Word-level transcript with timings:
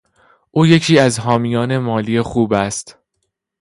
او 0.51 0.65
یکی 0.67 0.99
از 0.99 1.19
حامیان 1.19 1.77
مالی 1.77 2.21
خوب 2.21 2.53
است. 2.53 2.97